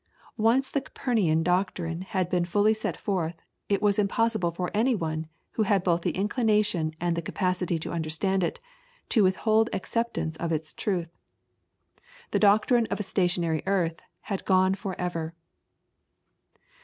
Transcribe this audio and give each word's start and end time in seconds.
Once 0.39 0.71
the 0.71 0.81
Copernican 0.81 1.43
doctrine 1.43 2.01
had 2.01 2.27
been 2.27 2.43
fully 2.43 2.73
set 2.73 2.97
forth, 2.97 3.35
it 3.69 3.83
was 3.83 3.99
impossible 3.99 4.49
for 4.49 4.71
anyone, 4.73 5.27
who 5.51 5.61
had 5.61 5.83
both 5.83 6.01
the 6.01 6.15
inclination 6.15 6.95
and 6.99 7.15
the 7.15 7.21
capacity 7.21 7.77
to 7.77 7.91
understand 7.91 8.43
it, 8.43 8.59
to 9.09 9.23
withhold 9.23 9.69
acceptance 9.71 10.35
of 10.37 10.51
its 10.51 10.73
truth. 10.73 11.11
The 12.31 12.39
doctrine 12.39 12.87
of 12.87 12.99
a 12.99 13.03
stationary 13.03 13.61
earth 13.67 14.01
had 14.21 14.43
gone 14.43 14.73
for 14.73 14.99
ever. 14.99 15.35